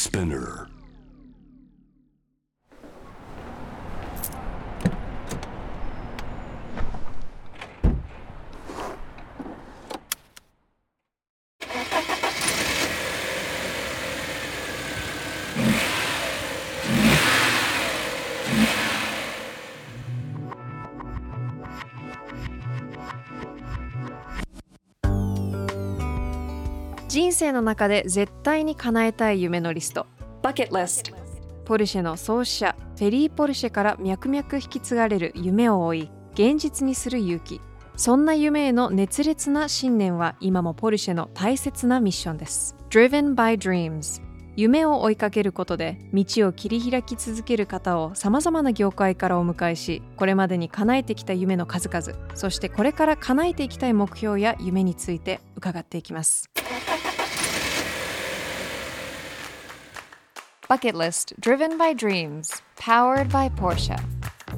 [0.00, 0.79] Spinner.
[27.40, 30.06] 生の中で絶対に叶えたい夢のリスト。
[30.42, 31.14] Bucket List.
[31.64, 37.62] ポルシェの創始者フェリー・ポルシェから脈々引き継がれる夢を追い現実にする勇気。
[37.96, 42.76] そんな夢への熱烈な信念は今もポルシェの大切なミッションです。
[42.90, 44.22] Driven by Dreams.
[44.56, 52.36] 夢を追いかけることで道を切り開き続ける方をさまざまな業界からお迎えしこれまでに叶えてきた夢の数々。
[52.36, 56.50] そしてこれから叶えていきたい目標や夢について伺っていきます
[60.70, 63.96] Bucket List Driven by Dreams Powered by Porsche.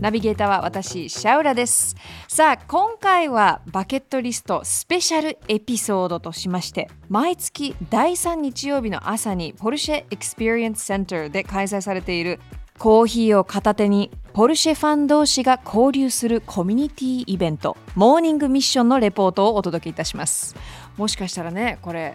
[0.03, 1.97] ナビゲーターは私シャウラです。
[2.29, 12.41] さあ今回はバケットリストスペシャルエピソードとしまして毎月第3日曜日の朝にポルシェエクスペリエンスセンターで開催されている
[12.79, 20.57] コーヒーを片手にポルシェファン同士が交流するコミュニティイベントモーニングミッションのレポートをお届けいたします。
[20.99, 22.15] もしかしたらねこれ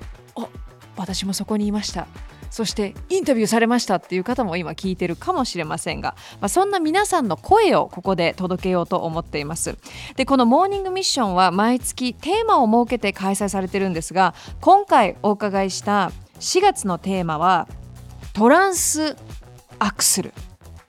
[0.95, 2.06] 私もそこにいました。
[2.50, 9.78] そしてインタビューされましたっていう方も今聞いてるかもしれませんが、まあ、そんな皆さんの声をここで届けようと思っています。
[10.16, 17.68] でこのモーニングミッションは毎月テーマを設けて開催されてるんですが今回お伺いした4月のテーマは
[18.34, 19.16] トランス
[19.80, 20.34] アクスル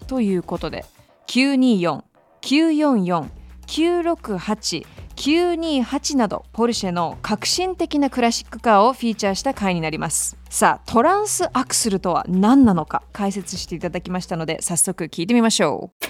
[0.06, 0.84] ということで
[1.26, 2.02] 924
[2.42, 3.28] 944
[3.66, 4.86] 968
[5.18, 10.36] 928などポルシェの革新的なクラシックカーをフィーチャーした回になります。
[10.48, 13.02] さあトランスアクスルとは何なのか？
[13.12, 16.04] 解説していただきましたので早速聞いてみましょう。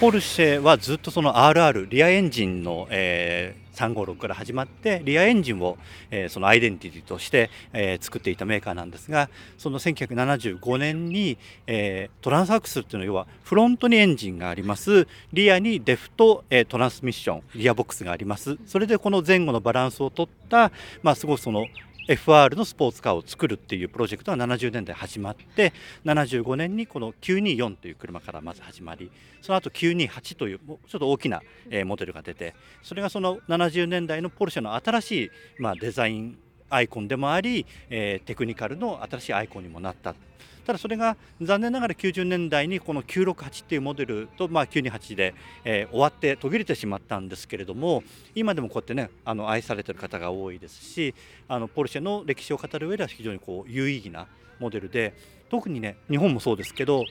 [0.00, 5.76] ポルシェはずっとその RR リアエンジンの、えー356から始まってリアエンジンを、
[6.10, 15.06] え、そのアイデンティティとして、え、作っていたメーカーなんですがその1975年に、え、トランスアクスルっていうのは要はフロントにエンジンがあります。
[15.32, 18.58] リアにデフと、え、トランスミッションリアボックスがあります。
[18.66, 21.66] それでこの前後のバランスを取った、まあ、すごくその
[22.06, 25.72] FR のスポーツカーを作るっていうプロジェクトが70年代始まって
[26.04, 29.10] 75年にこの924という車からまず始まり
[29.40, 31.40] その後928というちょっと大きな
[31.86, 36.38] モデルが出てそれがその70年代のポルシェの新しいまあデザイン
[36.68, 40.14] アイコンでもあり、え、テクニカルの新しいアイコンにもなった。
[40.66, 48.02] ただそれが残念ながら90年代にこの968っていうモデルと、まあ、928で、えー、終わって途切れてしまったんですけれども
[48.34, 51.14] 今でもこうやってねあの愛されてる方が多いですし
[51.48, 54.26] あのポルシェの歴史を語る上では非常にこう有意義な
[54.58, 55.14] モデルで
[55.50, 57.04] 特にね日本もそうですけど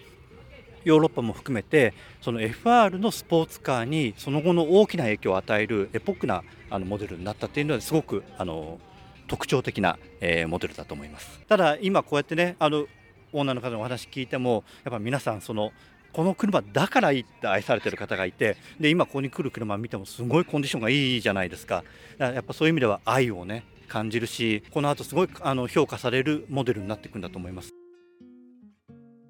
[0.83, 8.79] ヨーロッパも含めてその FR のスポーツカーにその後の大きな影響を与えるエポックなあのモデルになったっていうのはすごくあの
[9.27, 11.39] 特徴的な、えー、モデルだと思います。
[11.47, 12.85] ただ今こうやってねあの
[13.33, 15.71] オーナーの方のお話聞いてもやっぱ皆さんその
[16.13, 21.77] この車だからいいって愛されてる方がいてで今ここに来る車見てもすごいコンディションがいいじゃないですか。
[21.77, 27.73] だからやっぱそういう意味では愛をね感じるしこの後すごいあの評価されるモデルになっていくんだと思います。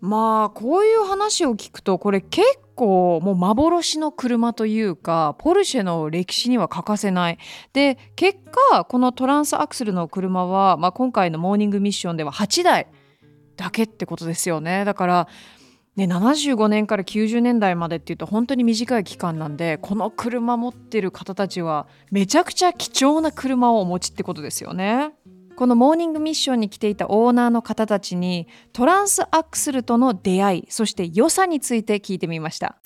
[0.01, 7.37] まあこういう話を聞くとこれ結構もう幻の車というかポルシェの歴史には欠かせない。
[7.71, 12.87] で結果このトランスアクセルの車は、まあ、今回のモーニングミッションでは8台。
[13.55, 15.27] だけってことですよねだから
[15.95, 25.13] ね、75年から90年代までっていうと本当に短い期間なんでこの車持ってる方たちはめちゃくちゃ貴重な車をお持ちってことですよね。
[25.55, 32.77] このモーニングミッションに来ていたオーナーの方たちにトランスアクスルとの出会いそして良さについて聞いてみました。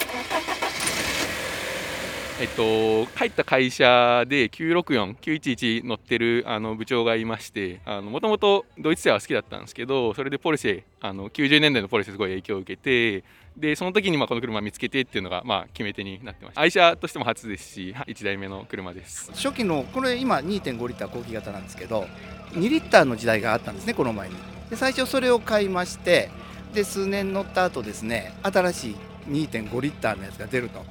[2.40, 13.24] えっと、入った会社で964、911乗ってるあの部長がいまして、もともとドイツ車は好きだったんですけど、それでポルシェ、あの90年代のポルシェすごい影響を受けて、
[13.58, 16.62] で、その時にまあこの車見つけてっていうのがまあ決め手になってました。
[16.62, 19.32] 愛車としても初ですし、1台目の車です。
[19.32, 22.06] 初期の、これ今2.5リッター後期型なんですけど、
[22.52, 24.36] 2リッターの時代があったんですね、この前に。
[24.70, 26.30] で、最初それを買いまして、
[26.76, 28.96] で、数年乗った後ですね、新しい
[29.28, 30.86] 2.5リッターのやつが出ると。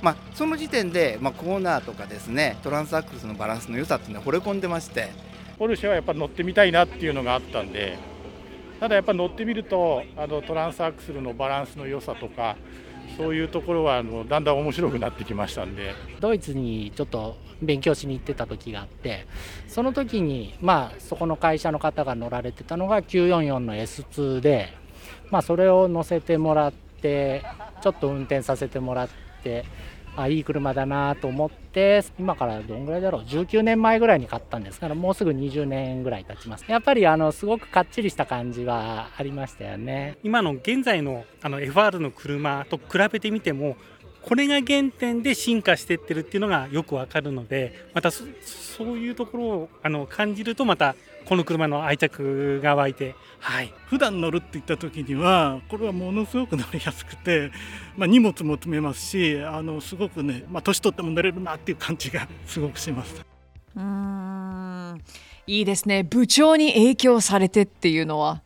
[0.00, 5.10] まあ、その時点で、まあ、コーナーとかですねトランスアクセスのバランスの良さっていうのは惚れ込んでまして。
[5.58, 7.98] ポルシェはやっぱ乗ってみたいなっていうのがあったんで
[8.78, 12.56] ただやっぱ乗ってみるとあのトランスアクセルのバランスの良さとか
[13.16, 15.94] そういうところはあのだんだん面白くなってきましたんで。
[16.20, 19.26] ドイツにちょっと勉強しに行ってた時があって
[19.66, 24.68] その時にまあそこの会社の方が乗られてたのが944の S2 で、
[25.30, 27.42] まあ、それを乗せてもらって
[27.82, 29.27] ちょっと運転させてもらって
[30.16, 34.80] あいい車だなと思って今からどんぐらいだろう19年前ぐらいに買ったんです。
[34.80, 36.64] からもうすぐ20年ぐらい経ちます。
[36.66, 40.18] やっぱりあのすごくかっちりした感じはありましたよね。
[40.24, 43.76] 今の現在のあの FR の車と比べてみても
[44.22, 48.24] これが原点で進化してってるっていうのがよくわかるのでまたそ
[48.80, 50.96] ういうところをあの感じるとまた
[51.28, 57.50] この車の愛着が湧いて、はい、普段乗るって言った時にはこれはものすごく乗りやすくて、
[57.98, 63.22] まあ、荷物も積めますしあのすごくね、まあ、年取っても乗れるなっていう感じが すごくします。
[63.76, 65.02] うん。
[65.46, 66.02] いいですね。
[66.02, 68.42] 部長に影響されてっていうのは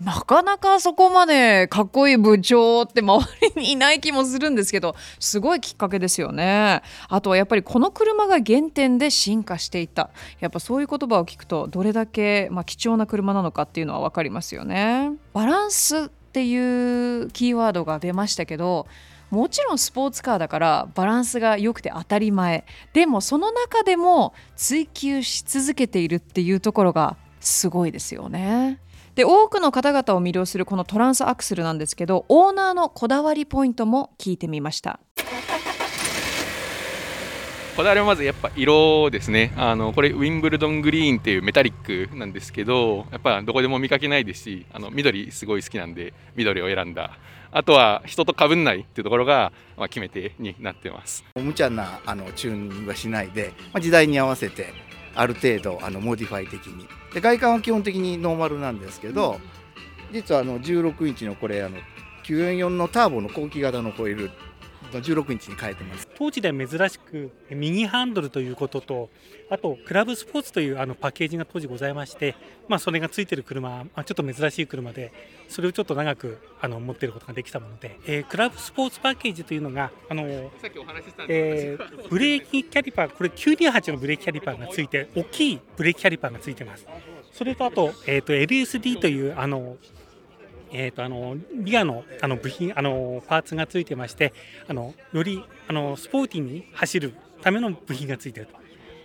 [0.00, 3.22] なかなかそこまでかっこいい部長って周
[3.54, 6.82] りにいない気もするんですけどすごいきっかけですよね。
[7.08, 10.10] あとはやっぱりこの車が原点で進化していた。
[10.40, 15.12] やっぱそういう言葉を聞くとどれだけ、まあ、貴重な車なのかっていうのは分かりますよね。
[15.34, 18.86] バランスっていうキーワードが出ましたけど
[19.30, 22.64] もちろんスポーツカーだからバランスが良くて当たり前。
[22.94, 28.80] でもその中でも追求し続けているっていうところがすごいですよね。
[29.14, 35.00] で多くの方々を魅了するこのトランスアクセルなんですけどオーナーのこだわりポイントも聞いてみました。
[37.76, 39.54] こだわりはまずやっぱ色ですね。
[39.56, 47.16] あのこれウィンブルドングリーンっていうメタリックなんですけどやっぱどこでも見かけないですしあの緑すごい好きなんで緑を選んだ。
[47.52, 51.24] あとは人と被んないっていうところが、まあ、決め手になってます。
[51.34, 54.72] 無茶なあのチューニングはしないで、まあ、時代に合わせて
[55.14, 59.40] ある程度あのモディファイ的にで外観は基本的にノーマルなんですけど
[60.12, 61.76] 実はあの16インチのこれあの
[62.24, 64.30] 944のターボの後期型のホイール
[64.98, 66.08] 16インチに変えてます。
[66.16, 69.10] 当時では珍しく右ハンドルということと
[69.50, 72.36] あとクラブスポーツというあのパッケージが当時ございまして、
[72.68, 75.12] まあ、それがついてる車、まあ、ちょっと珍しい車で
[75.48, 86.86] それをちょっと長くあの持っていることができたもので、えー、クラブスポーツパッケージというのがあの、えー、ブレーキキャリパーこれ928のブレーキキャリパーがついて大きいブレーキキャリパーがついてます。
[87.32, 89.76] それとあと,、えーと LSD というあの
[90.72, 94.32] えーと、あのリアのあの部品あのパーツがついてまして
[94.68, 98.60] あのよりあのスポーティーに走るための部品がついていると。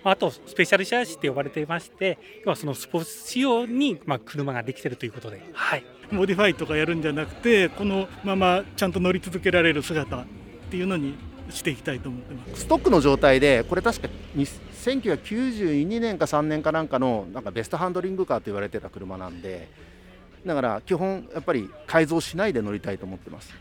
[0.07, 10.25] あとスペシャルシャーシって呼ばれていまして要はそのスポーツ仕様に、まあ、車ができているということで、はい、モディファイとかやるんじゃなくてこのままちゃんと乗り続けられる姿っ
[10.69, 11.15] ていうのに
[11.49, 12.61] していきたいと思ってます。
[12.61, 19.67] ストックの状態でこれ確か1992年か3年かなんかのなんかベストハンドリングカーと言われてた車なんで
[20.45, 23.53] だから基本やっぱり改造しないで乗りたいと思ってます。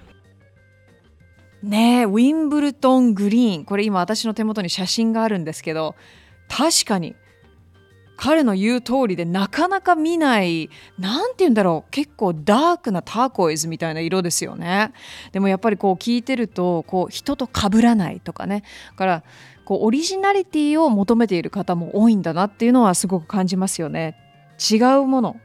[1.62, 5.94] ねえウィンブルトングリーンこれ今私の手元に写真があるんですけど
[6.46, 7.16] 確かに
[8.16, 14.92] 彼の言う通りでなかなか見ない何て言うんだろう結構ダークなターコイズみたいな色ですよね。
[15.32, 18.62] でもやっぱりこう聞いてるとこう人と被らないとかね。
[18.90, 19.24] だから
[19.64, 24.16] こうオリジナリティを求めている方も多いんだなっていうのはすごく感じますよね。
[24.70, 25.36] 違うもの。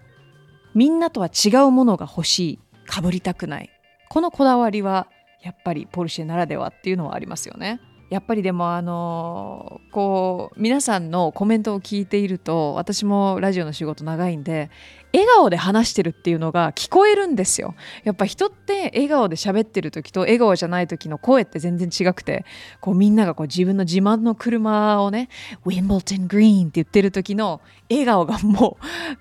[0.79, 3.69] みんなとは違うものが欲しいかぶりたくない
[4.07, 5.07] このこだわりは
[5.43, 7.81] やっぱりポルシェならではっていうのはありますよね。
[8.09, 14.71] やっぱりでもあのこう皆さんのコメントを聞いていると私もラジオの仕事長いんで
[15.11, 17.75] 笑顔で話してるっていうのが聞こえるんですよ。
[18.03, 22.45] やっぱ人って笑顔で喋ってる時と笑顔じゃない時の声って全然違くて
[22.79, 25.29] こうみんながこう自分の自慢の車をね
[25.65, 28.77] ウィンブルトングリーンって言ってる時の笑顔がも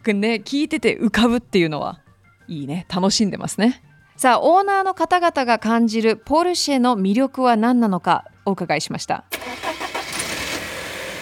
[0.06, 2.00] うね聞いてて浮かぶっていうのは
[2.48, 2.86] いいね。
[2.88, 3.82] 楽しんでますね。
[4.16, 9.24] さあオーナーの方々が感じるポルシェの魅力は何なのかお伺いしました。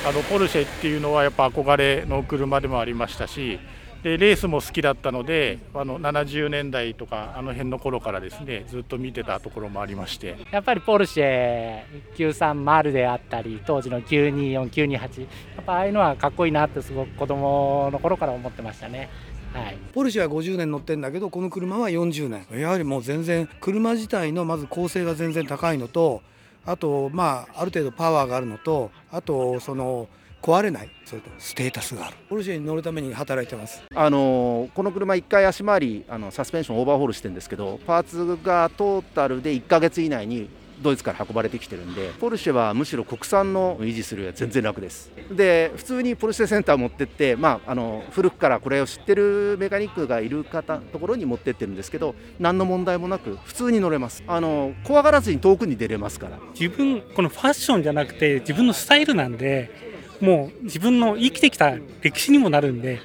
[0.06, 3.58] あのポルシェっていうのはやっぱ憧れの車でもありましたし
[4.06, 10.36] でレースも好きだったのであの70年代とかあの辺の頃からですねずっと見てたところもありまして。
[10.52, 11.82] やっぱりポルシェ
[12.14, 15.26] 930であったり当時の924928や
[15.60, 19.10] っぱああいうのはかっこいいなってすごく子供の頃から思ってましたね。
[19.52, 22.46] はい、ポルシェは50年乗ってんだけどこの車は40年。
[22.60, 26.22] やはりもう全然車自体のまず構成が全然高いのと
[26.64, 30.06] あとまあある程度パワーがあるのとあとその
[30.46, 32.16] 壊れないそれとステータスがある。
[32.28, 33.82] ポルシェに乗るために働いてます。
[33.92, 40.48] あのこの車1回足回りあのサスペンションオーバーホールしてるんですけどパーツがトータルで1か月以内に
[40.80, 45.10] ドイツから運ばれてきてるんでポルシェはむしろ国産の維持するよりは全然楽です。
[45.32, 54.22] で普通にポルシェセンター持ってって、まあ、あの古くからこれを知ってるメカニックがいる方ところに持ってってるんですけど何の問題もなく普通に乗れます。
[54.28, 56.38] あの怖がらずに遠くに出れますから。
[56.58, 63.00] 自分このファッションじゃなくて自分のスタイルなんでもう自分の生きてきた歴史にもなるんで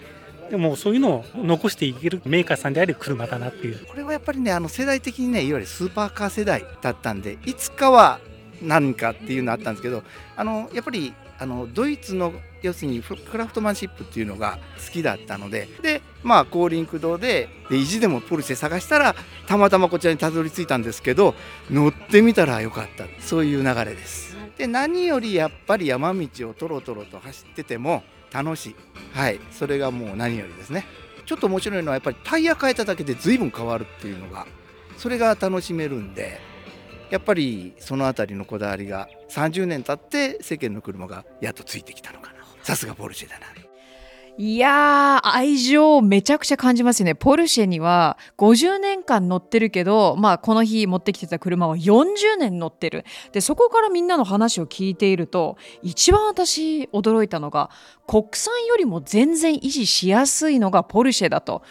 [0.49, 3.85] でもそういうのを残していけるメーカーさんである車だなっていう。
[3.85, 8.19] これはやっぱりねあの世代的にねいわゆるスーパーカー世代だったんでいつかは
[8.61, 10.03] 何かっていうのあったんですけど
[10.35, 19.15] あのやっぱりあのドイツの要するにクラフトマンシップっていうのが好きだったのででまあ高輪駆動でで意地でもポルシェ探したら
[19.47, 21.33] たまたまこちらにたどり着いたんですけど
[21.71, 23.05] 乗ってみたらよかった。
[23.19, 24.37] そういう流れです。
[24.55, 28.75] で何よりやっぱり山道をとろとろと走ってても楽しい。
[29.13, 29.39] はい。
[29.49, 30.85] それがもう何よりですね。
[31.25, 34.45] ちょっと面白いのはやっぱりタイヤ変えただけで随分変わるっていうのが
[34.97, 36.39] それが楽しめるんで
[37.11, 43.51] やっぱりその辺りのこだわりが30年経って世間の車がやっとついてきたのかなさすがポルシェだな
[44.37, 47.15] いやー、愛情めちゃくちゃ感じますよね。
[47.15, 53.03] ポルシェには50年間乗ってるけど、まあこの日持ってきてた車は40年乗ってる。
[53.33, 57.69] で、そこからみんなの話を聞いていると、一番私驚いたのが、
[58.07, 61.61] 国産よりも全然維持しやすいのがポルシェだと。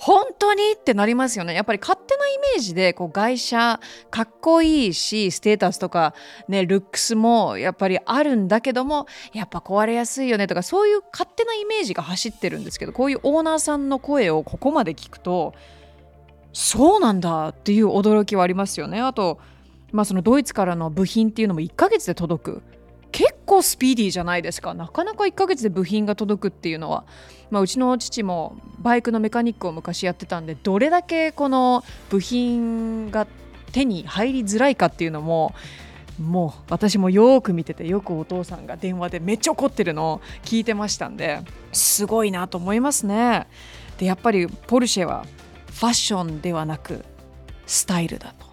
[0.00, 0.62] 本当に？
[0.72, 1.54] ってなりますよね。
[1.54, 6.14] やっぱり勝手なイメージでこう外車かっこいいしステータスとか
[6.46, 15.52] ねルックスもやっぱりあるんだけどもやっぱ壊れやすいよねとかそういう勝手なイメージが走ってるんですけどこういうオーナーさんの声をここまで聞くと
[16.52, 19.00] そうなんだっていう驚きはありますよね。
[19.00, 19.40] あと
[19.90, 22.62] まあそのドイツからの部品っていうのも1ヶ月で届く。
[23.12, 24.74] 結構スピーディーじゃないですか。
[24.74, 27.04] なかなか1ヶ月で部品が届くっていうのは、
[27.50, 33.26] まあ、うちの父もバイクのメカニックを昔やってたんでどれだけこの部品が
[33.72, 35.54] 手に入りづらいかっていうのも
[36.20, 41.40] もう私もよく見ててよくお父さんが電話でめっちゃ怒ってるのを聞いてましたんで
[41.72, 43.46] すごいなと思いますね。
[43.98, 45.24] でやっぱりポルシェは
[45.72, 47.04] ファッションではなく
[47.66, 48.46] スタイルだと。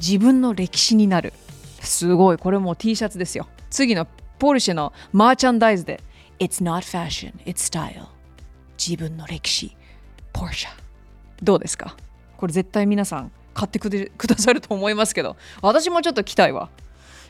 [0.00, 1.32] 自分の歴史になる。
[1.80, 2.38] すごい。
[2.38, 3.48] これもう T シャツですよ。
[3.70, 4.06] 次の
[4.38, 6.02] ポルシェのマーチャンダイズで。
[6.38, 8.06] It's not fashion, it's style.
[8.78, 9.76] 自分の歴史。
[10.32, 10.70] ポルシェ
[11.42, 11.96] どうですか？
[12.36, 15.36] これ絶対皆さん買ってくくださると思いますけど。
[15.62, 16.70] 私もちょっと期待は。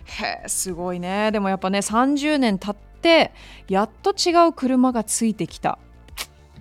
[0.05, 1.31] へえすごいね。
[1.33, 3.33] でもやっぱね30年経って
[3.69, 5.79] やっと違う車がついてきた。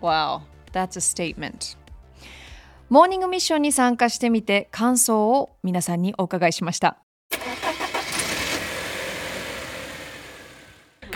[0.02, 0.42] Wow,
[0.72, 1.78] that's a statement.
[2.90, 6.98] モーニングミッションに参加してみて感想を皆さんにお伺いしました。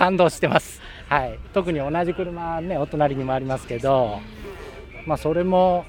[0.02, 4.20] 感動してます、はい、特に同じ車ねお隣にもありますけど、
[5.06, 5.86] まあ、それも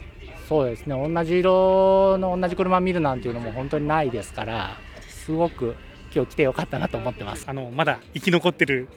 [0.50, 4.76] そうですね同じ色の同じ車見るなんていうのも本当にないですから
[5.08, 5.76] すごく
[6.14, 7.46] 今日来てよかったなと思ってます。
[7.48, 8.88] あのまだ生き残ってる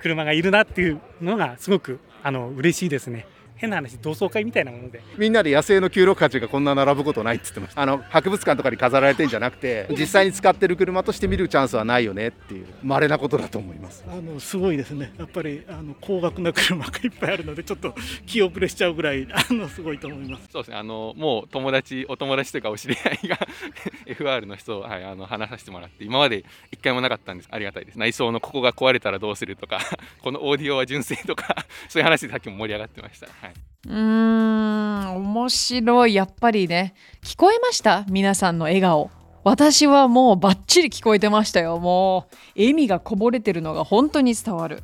[0.00, 3.26] 車がいるなっていうのがすごくあの嬉しいですね。
[3.58, 5.02] 変な話同窓会みたいなもので。
[5.16, 7.82] みんなで野生の968がこんな並ぶことないって言ってました。
[7.82, 14.04] あの博物館とかに飾られてんじゃなくて実際に使ってる車として見るチャンスはないよねっていう稀なことだと思います。
[14.08, 15.12] あのすごいですね。
[15.18, 17.94] やっぱりあの高額な車がいっぱいあるのでちょっと
[18.26, 20.48] 気遅れしちゃうぐらいあのすごいと思います。
[20.52, 20.76] そうですね。
[20.76, 23.38] あのもう友達お友達というかお知り合いが
[24.06, 27.48] FR の人を、はい、あの話させてもらって今まで一回もなかったんです。
[27.50, 27.98] ありがたいです。
[27.98, 29.80] 内装のここが壊れたらどうするとか
[30.22, 33.47] このオーディオは純正とかそういう話でさっきも盛り上がってました、はい、
[33.86, 36.14] うーん面白い。
[36.14, 38.04] やっぱりね聞こえました？
[38.08, 39.10] 皆さんの笑顔。
[39.44, 41.78] 私はもうバッチリ聞こえてましたよ。
[41.78, 44.82] もう笑みがこぼれてるのが本当に伝わる。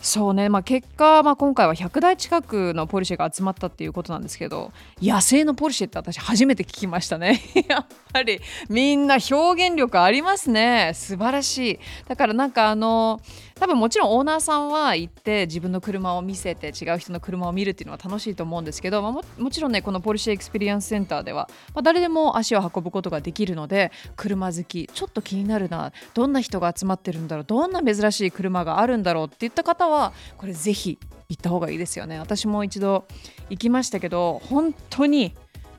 [0.00, 7.40] そうね、まあ、結果、まあ、今回は100台近くのポルシェが集まったっていうことなんですけど野生のポルシェって私初めて聞きましたね。
[7.66, 8.38] やっぱり
[8.68, 10.92] みんな表現力ありますね。
[10.94, 11.78] 素晴らしい。
[12.06, 13.22] だからなんかあの
[13.54, 32.18] 多分もちろんオーナーさんは行って自分の車を見せて違う人の車を見るっていうのは楽しいと思うんですけど、まあ、ももちろんねこのポルシェエクスペリエンスセンターでは、まあ、誰でも足を運ぶことができるので車好きちょっと気になるなどんな人が集まってるんだろうどんな珍しい車があるんだろうっていった方はこれぜひ行った方がいいですよね。
[32.18, 33.06] 私も一度
[33.48, 35.34] 行きましたけど本当に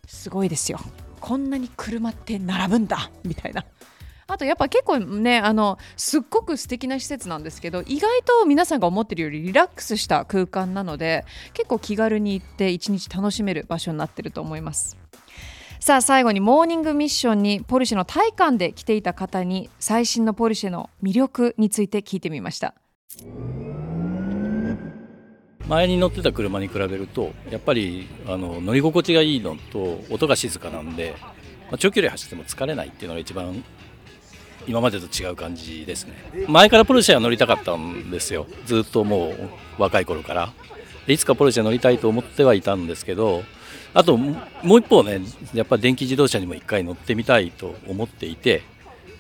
[0.08, 0.80] すごいですよ。
[1.20, 3.66] こんなに車って並ぶんだみたいな。
[4.28, 14.98] あとやっぱ結構ねあのすっごく素敵な施設なんですけど意外と皆さんが思ってるよりリラックスした空間なので結構気軽に行って一日楽しめる場所になってると思います。
[15.80, 22.74] さあ最後にモーニングミッションにポルシェの体感で来ていた方に最新のポルシェの魅力について聞いてみました。
[25.68, 31.16] 前に乗ってた車に比べるとやっぱりあの乗り心地がいいのと音が静かなんで、
[31.72, 33.64] ま、長距離走っても疲れないっていうのが一番
[34.68, 36.14] 今までと違う感じですね。
[36.48, 38.48] 前からポルシェは乗りたかったんですよ。
[38.66, 40.54] ずっともう若い頃から。
[41.08, 43.44] いつかポルシェ乗りたいと思ってはいたんですけど
[43.94, 45.22] あともう一方ね
[45.54, 48.64] やっぱ電気自動車にも一回乗ってみたいと思っていて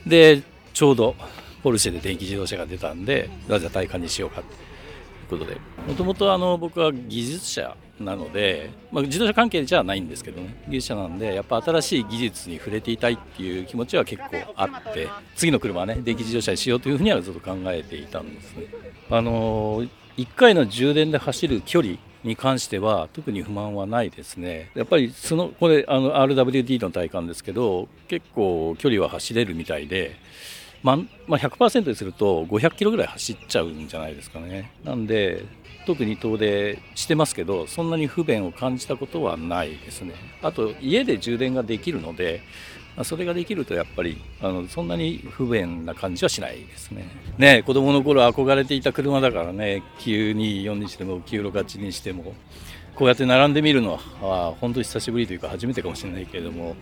[0.05, 0.41] で
[0.73, 1.15] ちょうど
[1.63, 4.65] ポルシェで電気自動車が出たんでなぜ体感にしようかって。
[5.25, 18.65] ことでもともと僕は技術者なので、まあ、自動車関係じゃないんですけどね技術者なんでやっぱ新しい技術に触れていたいっていう気持ちは結構あって次の車はね電気自動車にしようというふうにはずっと考えていたんですね。
[19.09, 19.83] あの
[20.17, 24.71] 1回の充電で走る距離に関しては特に不満はないですね。
[24.73, 30.15] やっぱりそのこれあの RWD の体感ですけど結構距離は走れるみたいで、
[30.85, 34.71] まま、100%にすると500キロぐらい走っちゃうんじゃないですかね。
[34.83, 35.43] なんで
[35.87, 40.13] 特に遠出してますけどそんなに不便を感じたことはないですね。
[40.43, 42.43] あと家で充電ができるので
[43.03, 47.07] それができるとやっぱりあのそんなに不便な感じはしないですね。
[47.39, 52.35] ね子供の頃憧れていた車だからね924にしても968にしても
[52.93, 56.75] こうやって並んでみるのは本当に久しぶりというか初めてかもしれないけれども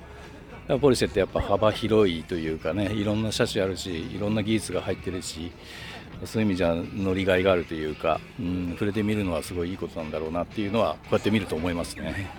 [0.80, 5.52] ポルシェってやっぱ幅広いというかねいろんな車種あるしいろんな技術が入ってるし
[6.26, 12.30] そういう意味じゃ乗りがいがあるというか、うん、触れてみるのはすごいいいことなんだろうなっていうのはこうやって見ると思いますね。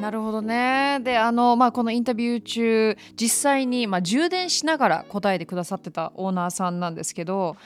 [0.00, 7.56] なるほどねであの、まあ、このインタビュー中実際に、まあ、充電しながら答えてくださってたオーナーさんなんですけど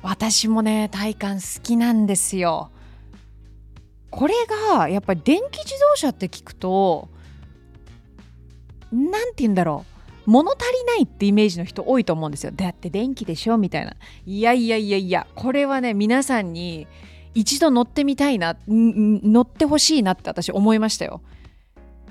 [0.00, 2.70] 私もね体感好きなんですよ。
[4.10, 4.34] これ
[4.70, 7.10] がやっぱり電気自動車って聞くと
[8.92, 9.84] 何て言うんだろ
[10.26, 12.52] う物足りないってイメージの人多いと思うんですよ。
[12.54, 13.94] だって電気でしょみたいな。
[14.26, 16.86] いやいやいやいやこれはね皆さんに
[17.34, 21.22] 一度乗ってみたいな乗ってほしいなって私思いましたよ。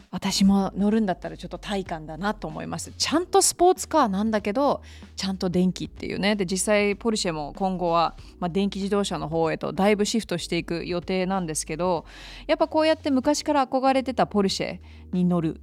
[0.09, 4.81] 私も乗るんだったらちょっと体感だなと思いますちゃんとスポーツカーなんだけど
[5.17, 12.05] ちゃんと電気っていうねで実際ポルシェも今後は、まあ、電気自動車の方へとだいぶシフトしていく予定なんですけど
[12.47, 14.79] やっぱこうやって昔から憧れてたポルシェ
[15.11, 15.59] に乗る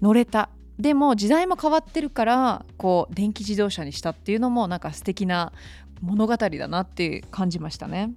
[0.00, 0.50] 乗れた。
[0.78, 5.52] でも時代も変わってるからこう電気自動車にしたっていうのもなんか素敵な
[6.02, 8.12] 物語だなって感じましたね。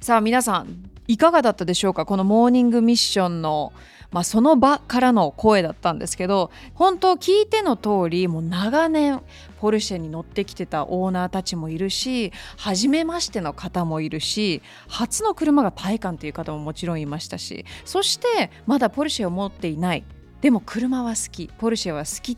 [0.00, 2.06] さあ皆さんいかがだったでしょうか？
[2.06, 3.72] このモーニングミッションの
[4.12, 9.22] まあ、その場からの声だったんですけど本当聞いての通りもう長年
[9.58, 20.04] ポルシェに乗ってきてたオーナーたちもいるし初めましての方もいるし初の車が体感という方ももちろんいましたしそしてまだポルシェを持っていない。
[20.42, 22.36] でも車は好きポルシェは好きっ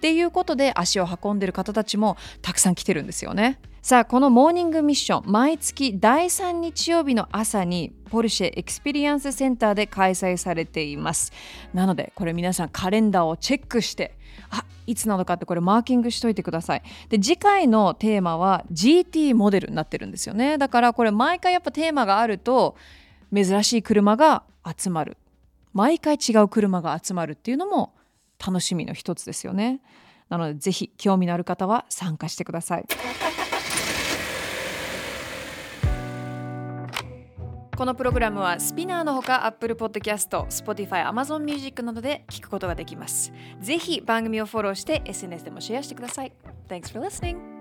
[0.00, 3.60] ていうことで足を運んでる方たちもたくさん来てるんですよね。
[3.82, 11.32] さあこのモーニングミッション毎月第3日曜日の朝にポルシェエクスペリエンスセンターで開催されています。
[11.74, 14.16] なのでこれ皆さんカレンダーをチェックして
[14.50, 16.82] あいつなのかってこれマーキングしといてください。
[17.10, 20.58] で次回のテーマは GT モデルになってるんですよね。
[20.58, 22.76] だからこれ毎回やっぱテーマがあると
[23.34, 24.42] 珍しい車が
[24.76, 25.16] 集まる。
[25.72, 27.94] 毎回違う車が集まるっていうのも
[28.44, 29.80] 楽しみの一つですよね
[30.28, 32.86] なのでぜひ興味のある方は参加してください
[37.76, 43.32] このプログラムはスピナーのほか Apple Podcast、Spotify、Amazon Music などで聞くことができます。
[43.60, 46.32] ぜひ番組をフォローして SNS でもシェアしてください。
[46.68, 47.51] Thanks for listening!